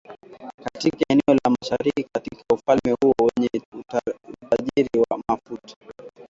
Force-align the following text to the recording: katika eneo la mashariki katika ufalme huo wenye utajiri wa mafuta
katika 0.63 0.97
eneo 1.09 1.33
la 1.45 1.55
mashariki 1.61 2.03
katika 2.13 2.41
ufalme 2.53 2.97
huo 3.03 3.13
wenye 3.19 3.49
utajiri 3.73 5.05
wa 5.09 5.21
mafuta 5.29 5.73